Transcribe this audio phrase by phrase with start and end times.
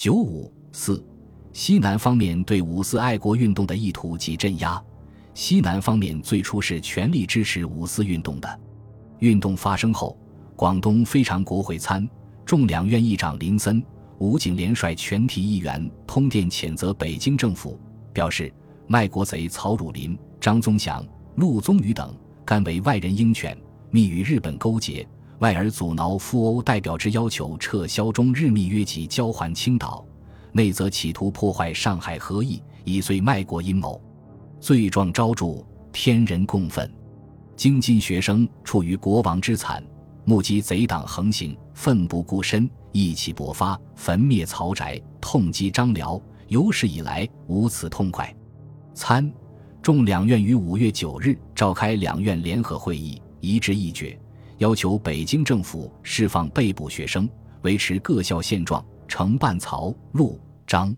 [0.00, 1.04] 九五四，
[1.52, 4.82] 西南方面对五四爱国运动的意图及镇压。
[5.34, 8.60] 西南方面最初是全力支持五四运动的。
[9.18, 10.18] 运动发生后，
[10.56, 12.08] 广东非常国会参
[12.46, 13.84] 众两院议长林森、
[14.20, 17.78] 武警联率全体议员通电谴责北京政府，
[18.10, 18.50] 表示
[18.86, 23.54] 卖国贼曹汝霖、张宗祥、陆宗舆等甘为外人鹰犬，
[23.90, 25.06] 密与日本勾结，
[25.40, 30.04] 外而阻挠赴欧代表之要求撤销中日密约及交还青岛，
[30.52, 34.00] 内则企图破坏上海和议，以遂卖国阴谋。
[34.60, 36.90] 罪状昭著，天人共愤。
[37.56, 39.82] 京津学生处于国王之惨，
[40.26, 48.34] 目击贼党横行，奋不顾身，意气勃发，焚灭曹宅，痛击张辽，有史以来无此痛快。
[48.92, 49.32] 参
[49.80, 54.18] 众两院于五月九日召开两院联合会议，一致议决，
[54.60, 57.26] 要求北京政府释放被捕学生，
[57.62, 60.94] 维持各校现状，惩办曹、陆、张。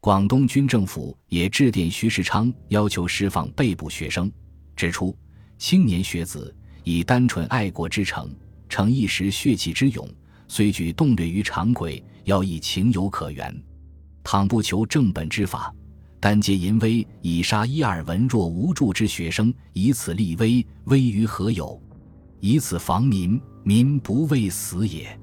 [0.00, 4.32] 广东军政府也致电徐世昌，要求释放被捕学生，
[4.74, 5.14] 指出。
[5.58, 8.34] 青年学子以单纯爱国之诚，
[8.70, 10.08] 逞一时血气之勇，
[10.48, 13.54] 虽举动略于常轨，要以情有可原。
[14.22, 15.70] 倘不求正本之法，
[16.20, 21.78] 单借淫威以杀一二文弱无助之学生，以此立威，威于何有？
[22.46, 25.18] 以此防民，民不畏死也。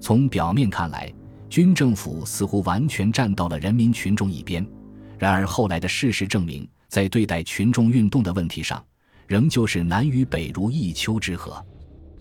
[0.00, 1.14] 从表面看来，
[1.48, 4.66] 军政府似乎完全站到了人民群众一边。
[5.16, 8.84] 然而后来的事实证明，在对待群众运动的问题上，
[9.28, 11.62] 仍旧是南与北如一丘之貉，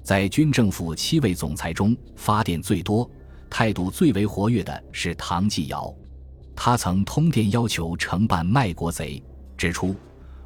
[0.03, 3.09] 在军政府七位总裁中，发电最多、
[3.49, 5.91] 态度最为活跃的是唐继尧。
[6.55, 9.23] 他曾通电要求惩办卖国贼，
[9.57, 9.95] 指出：“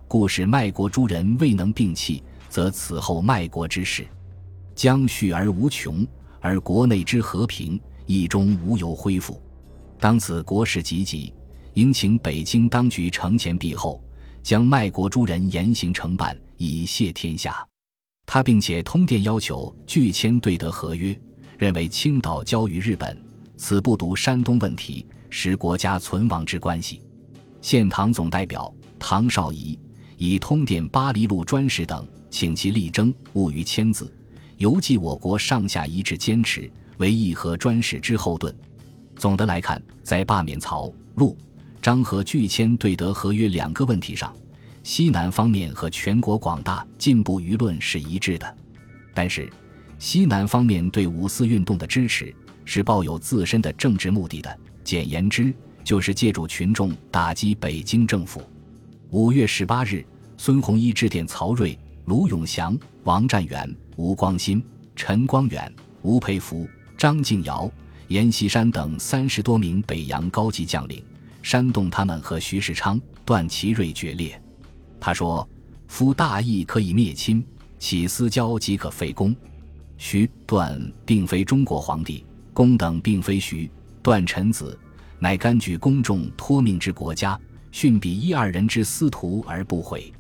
[0.08, 4.08] 故使卖国诸人未能摒弃，则此后卖国之事
[4.76, 6.06] 将续而无穷，
[6.42, 9.42] 而国内之和平亦终无由恢复。
[10.00, 11.34] 当此国事急急，
[11.74, 14.04] 应请北京当局承前毖后，
[14.42, 17.66] 将卖国诸人严刑惩办。”以谢天下，
[18.26, 21.18] 他并且通电要求拒签对德合约，
[21.58, 23.18] 认为青岛交于日本，
[23.56, 27.02] 此不独山东问题，使国家存亡之关系。
[27.62, 29.80] 现唐总代表唐绍仪
[30.18, 34.12] 以通电巴黎路专使等，请其力争勿于签字，
[34.58, 38.56] 犹记我国上下一致坚持，为议和专使之后盾。
[39.16, 41.38] 总的来看，在罢免曹、陆、
[41.82, 44.34] 张和拒签对德合约两个问题上。
[44.82, 48.58] 西南方面和全国广大进步舆论是一致的，
[49.14, 49.52] 但是
[50.00, 55.54] 西南方面对五四运动的支持是抱有自身的政治目的的，简言之，
[55.84, 58.42] 就是借助群众打击北京政府。
[59.10, 60.04] 五月十八日，
[60.38, 61.78] 孙洪一致电曹睿、
[62.10, 64.64] 卢永祥、王占元、吴光新、
[64.96, 65.72] 陈光远、
[66.02, 67.72] 吴佩孚、张敬尧、
[68.08, 71.04] 阎锡山等三十多名北洋高级将领，
[71.44, 74.42] 煽动他们和徐世昌、段祺瑞决裂。
[75.00, 75.48] 他说
[75.88, 77.46] ：“夫大义可以灭亲，
[77.78, 79.36] 起私交即可废公。
[80.00, 82.26] 徐段并非中国皇帝，
[82.56, 83.70] 公等并非徐
[84.02, 84.76] 段臣子，
[85.20, 87.40] 乃甘举公众托命之国家，
[87.72, 90.12] 训彼一二人之私徒而不悔，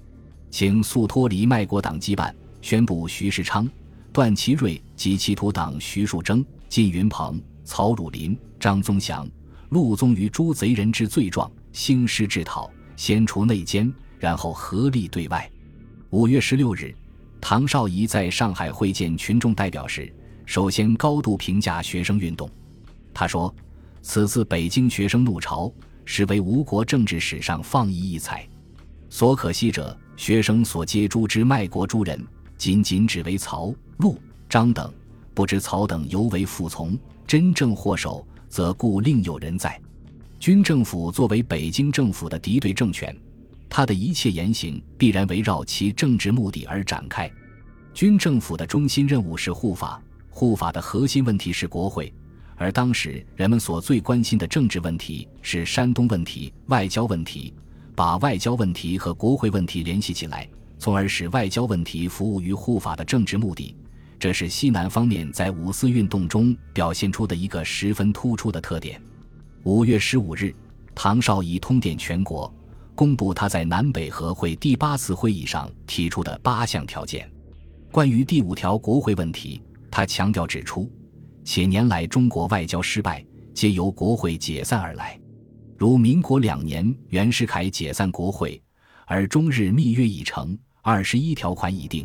[0.49, 3.69] 请速脱离卖国党羁绊，宣布徐世昌、
[4.11, 9.29] 段祺瑞及其徒党徐树铮、靳云鹏、曹汝霖、张宗祥、
[9.69, 15.49] 陆宗舆诸贼人之罪状，兴师制讨，先除内奸。”然后合力对外。
[16.09, 16.93] 五月十六日，
[17.39, 20.13] 唐绍仪在上海会见群众代表时，
[20.45, 22.49] 首先高度评价学生运动。
[23.13, 23.55] 他说
[24.03, 25.71] ：“此次北京学生怒潮，
[26.03, 28.45] 实为吴国政治史上放异异彩。
[29.09, 32.21] 所可惜者，学生所接诸之卖国诸人，
[32.57, 34.19] 仅仅只为曹、陆、
[34.49, 34.93] 张等，
[35.33, 39.79] 不知曹等犹为附从，真正祸首，则故另有人在。
[40.37, 43.15] 军政府作为北京政府的敌对政权。”
[43.69, 47.31] 他的一切言行必然围绕其政治目的而展开。
[47.93, 52.13] 军政府的中心任务是护法，护法的核心问题是国会，
[52.57, 57.53] 而当时人们所最关心的政治问题是山东问题、外交问题。
[57.99, 60.47] 把外交问题和国会问题联系起来，
[60.77, 63.75] 从而使外交问题服务于护法的政治目的，
[64.17, 69.01] 这是西南方面在五四运动中表现出的一个十分突出的特点。
[69.63, 70.55] 五月十五日，
[70.95, 72.49] 唐绍仪通电全国。
[72.95, 77.29] 公布他在南北和会第八次会议上提出的八项条件。
[77.91, 79.61] 关于第五条国会问题，
[79.91, 80.89] 他强调指出：
[81.43, 83.21] 且年来中国外交失败，
[83.53, 85.19] 皆由国会解散而来。
[85.79, 88.61] 如民国两年袁世凯解散国会，
[89.05, 92.03] 而中日密约已成，二十一条款已定；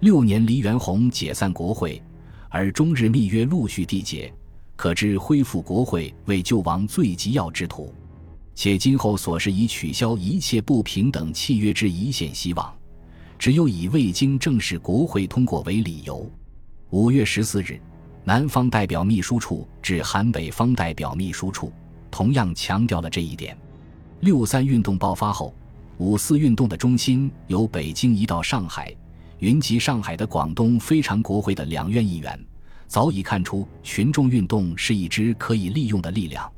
[0.00, 2.02] 六年黎元洪解散国会，
[2.50, 4.30] 而中日密约陆续缔结，
[4.76, 7.90] 可知恢复国会为救亡最急要之途。
[8.54, 12.76] 且今后所是以取消一切不平等契约之一线希望，
[13.38, 16.30] 只有以未经正式国会通过为理由。
[16.90, 17.80] 五月十四日，
[18.22, 21.72] 南方代表秘书处致函北方代表秘书处，
[22.10, 23.56] 同样强调了这一点。
[24.20, 25.54] 六三运动爆发后，
[25.98, 28.94] 五四运动的中心由北京移到上海，
[29.38, 32.38] 云集上海的广东非常国会的两院议员
[32.86, 36.50] 早已看出群众运动是一支可以利用的力量。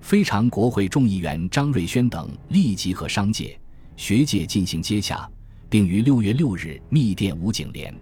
[0.00, 3.58] 非常国会众议员张瑞轩等立即和商界、
[3.96, 5.28] 学界进行接洽，
[5.68, 7.94] 并于六月六日密电吴景莲，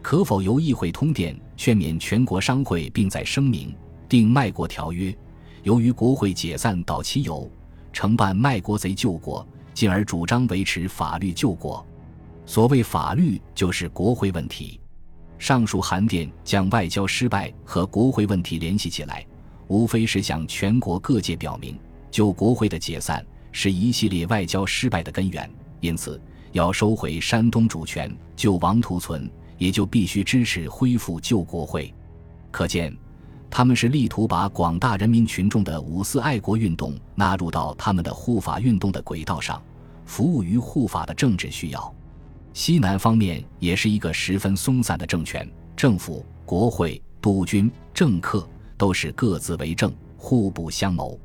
[0.00, 3.74] 可否由议会通电劝勉全国商会，并在声明
[4.08, 5.14] 定卖国条约。
[5.64, 7.50] 由于国会解散到期由
[7.90, 11.84] 承办卖国贼救国，进而主张维持法律救国。
[12.44, 14.78] 所谓法律，就是国会问题。
[15.38, 19.26] 上述函电将外交失败和国会问题联系起来。
[19.66, 21.78] 无非是向全国各界表明，
[22.10, 25.50] 就国会的解散是一系列外交失败的根源，
[25.80, 26.20] 因此
[26.52, 31.92] 要收回山东主权，救亡图存，也就必须支持恢复旧国会。
[32.50, 32.94] 可见，
[33.56, 39.62] 他们是力图把广大人民群众的五四爱国运动纳入到他们的护法运动的轨道上，
[40.04, 41.94] 服务于护法的政治需要。
[42.52, 48.44] 西南方面也是一个十分松散的政权，政府、国会、督军、政客。
[48.76, 51.16] 都是各自为政，互不相谋。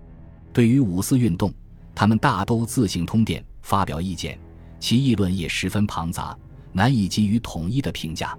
[0.53, 1.51] 对于五四运动，
[1.95, 4.37] 他们大都自行通电发表意见，
[4.79, 6.37] 其议论也十分庞杂，
[6.71, 8.37] 难以给予统一的评价。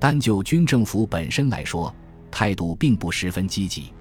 [0.00, 1.94] 单就军政府本身来说，
[2.30, 3.92] 态度并不十分积极。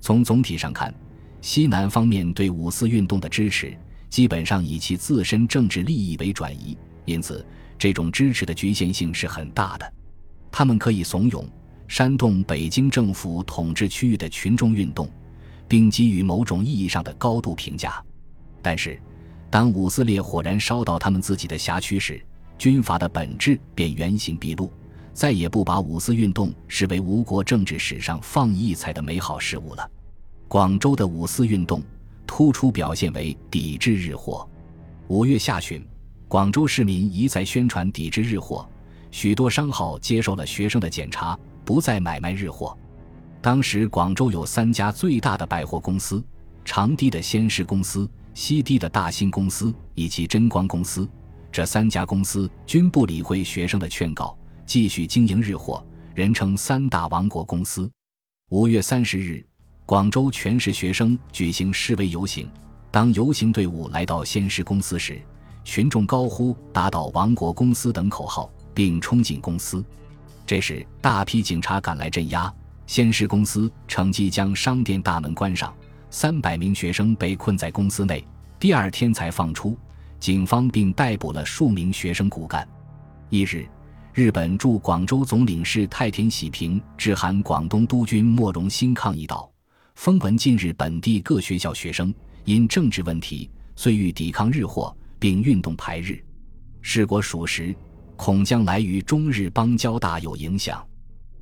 [0.00, 0.94] 从总体上看，
[1.40, 3.76] 西南方面对五四运动的支持，
[4.10, 7.44] 基本上以其自身政治利益为转移，因此
[7.78, 9.92] 这种支持的局限性是很大的。
[10.50, 11.44] 他们可以怂恿。
[11.90, 15.08] 煽动北京政府统治区域的群众运动，
[15.66, 18.04] 并给予某种意义上的高度评价。
[18.60, 19.00] 但是，
[19.48, 22.22] 当五四烈火燃烧到他们自己的辖区时，
[22.58, 24.70] 军阀的本质便原形毕露，
[25.18, 29.90] 再也不把五四运动视为吴国政治史上放异彩的美好事物了。
[30.46, 31.82] 广州的五四运动
[32.24, 34.48] 突出表现为抵制日货。
[35.08, 35.84] 五月下旬，
[36.28, 38.64] 广州市民一再宣传抵制日货，
[39.10, 41.36] 许多商号接受了学生的检查。
[41.64, 42.78] 不再买卖日货。
[43.42, 46.22] 当时广州有三家最大的百货公司：
[46.64, 51.08] 长堤的先施公司、西堤的大兴公司以及真光公司。
[51.50, 54.38] 这三家公司均不理会学生的劝告，
[54.68, 55.82] 继续经营日货，
[56.14, 57.90] 人称“三大王国公司”。
[58.52, 59.42] 五月三十日，
[59.86, 62.46] 广州全市学生举行示威游行。
[62.90, 65.22] 当游行队伍来到先施公司时，
[65.64, 69.82] 群众高呼“打倒王国公司”等口号，并冲进公司。
[70.44, 72.52] 这时，大批警察赶来镇压。
[72.86, 75.74] 先施公司乘机将商店大门关上，
[76.10, 78.22] 三百名学生被困在公司内。
[78.60, 79.78] 第二天才放出。
[80.20, 82.68] 警方并逮捕了数名学生骨干。
[83.30, 83.66] 一日，
[84.18, 89.48] 日本驻广州总领事太田喜平致函广东督军莫荣兴抗议道
[89.94, 92.12] ：“风闻近日本地各学校学生
[92.44, 96.20] 因政治问题，遂欲抵抗日货，并运动排日。
[96.82, 97.72] 事果属实。”
[98.18, 100.84] 恐将来于中日邦交大有影响，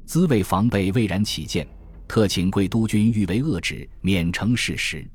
[0.05, 1.67] 兹为防备未然起见，
[2.06, 5.11] 特请贵督军欲为遏止，免成事实。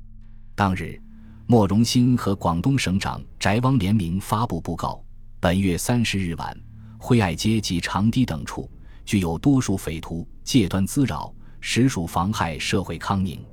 [0.56, 1.00] 当日，
[1.46, 5.00] 莫荣兴和广东省长翟汪联名发布布告：
[5.38, 6.60] 本月三十日晚，
[7.02, 8.70] 惠爱街及长堤等处，
[9.04, 13.44] 具有多数匪徒借端滋扰，实属妨害社会康宁。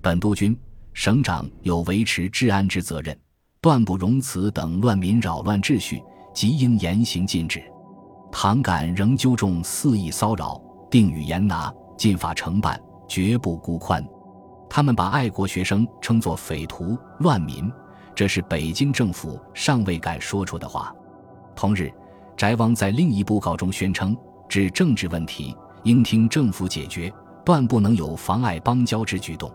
[0.00, 0.58] 本督军、
[0.94, 3.14] 省长有维持治安之责任，
[3.60, 6.02] 断不容此等乱民扰乱秩序。
[6.32, 7.62] 即应严刑禁止，
[8.32, 10.60] 倘敢仍纠众肆意骚扰，
[10.90, 14.02] 定予严拿，尽法惩办，绝不孤宽。
[14.68, 17.70] 他们把爱国学生称作匪徒、乱民，
[18.14, 20.94] 这是北京政府尚未敢说出的话。
[21.54, 21.90] 同日，
[22.36, 24.14] 翟汪在另一布告中宣称：
[24.46, 27.12] 指政治问题，应听政府解决，
[27.44, 29.50] 断不能有妨碍邦交之举动。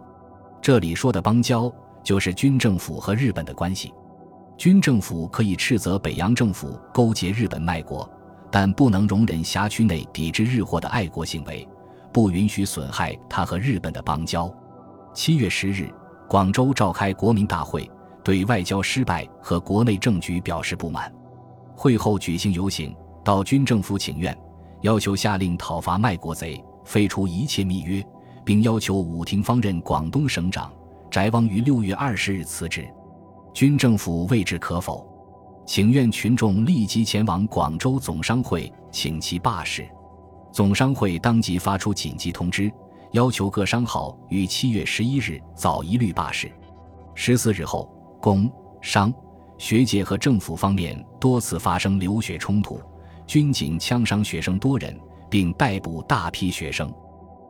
[0.59, 1.71] 这里说的邦交，
[2.03, 3.93] 就是军政府和日本的关系。
[4.57, 8.09] 军政府可以斥责北洋政府勾结日本卖国，
[8.49, 11.67] 但不能容忍辖区内抵制日货的爱国行为，
[12.11, 14.51] 不允许损害他和日本的邦交。
[15.13, 15.87] 七月十日，
[16.27, 17.89] 广州召开国民大会，
[18.23, 21.11] 对外交失败和国内政局表示不满。
[21.81, 24.37] 会后举行游行，到军政府请愿，
[24.81, 28.05] 要求下令讨伐卖国贼，废除一切密约，
[28.45, 30.71] 并要求武廷芳任广东省长。
[31.09, 32.87] 翟汪于六月二十日辞职。
[33.51, 35.03] 军政府未置可否，
[35.65, 39.83] 请愿群众立即前往广州总商会请其罢市。
[40.51, 42.71] 总商会当即发出紧急通知，
[43.13, 46.51] 要求各商号于七月十一日早一律罢市。
[47.15, 48.47] 十四日后，工
[48.81, 49.11] 商
[49.61, 52.81] 学界和政府方面多次发生流血冲突，
[53.27, 54.99] 军警枪伤学生多人，
[55.29, 56.91] 并逮捕大批学生。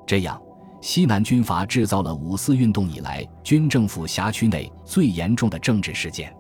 [0.06, 0.40] 这样，
[0.82, 6.36] 西南军阀制造了五四运动以来军政府辖区内最严重的政治事件。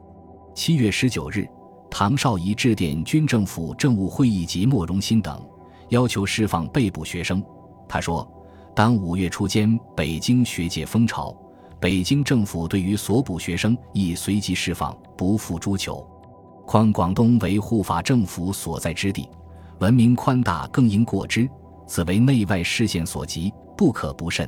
[0.54, 1.48] 七月十九日，
[1.90, 5.42] 唐绍仪致电军政府政务会议及莫荣新等，
[5.88, 7.42] 要求释放被捕学生。
[7.88, 8.30] 他说。
[8.74, 11.36] 当五月初间，北京学界风潮，
[11.82, 16.08] 北京政府对于所捕学生亦随即释放，不负诸求。
[16.68, 19.28] 况广东为护法政府所在之地，
[19.80, 21.50] 文明宽大，更应过之。
[21.88, 24.48] 此为内外视线所及，不可不慎。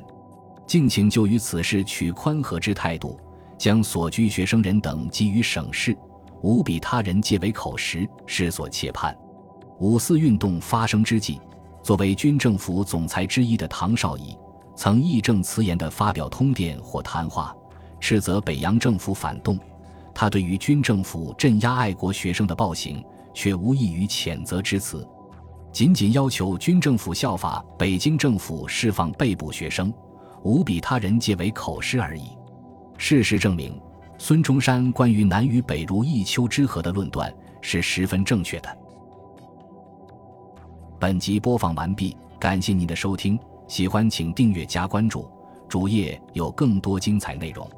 [0.68, 3.20] 敬请就于此事取宽和之态度，
[3.58, 5.98] 将所居学生人等给予省市，
[6.44, 9.18] 无比他人借为口实，是所切盼。
[9.80, 11.42] 五四运动发生之际。
[11.82, 14.38] 作为军政府总裁之一的唐绍仪，
[14.76, 17.56] 曾义正辞严地发表通电或谈话，
[18.00, 19.58] 斥责北洋政府反动。
[20.14, 23.04] 他对于军政府镇压爱国学生的暴行，
[23.34, 25.08] 却无异于谴责之词，
[25.72, 29.92] 仅仅要求军政府效法北京政府释放被捕学生，
[30.44, 32.30] 无比他人皆为口实而已。
[32.98, 33.80] 事实证明，
[34.20, 38.78] 孙中山关于南与北如一丘之貉的论断是十分正确的。
[41.00, 45.28] 本集播放完毕，感谢您的收听，喜欢请订阅加关注，
[45.68, 47.70] 主页有更多精彩内容。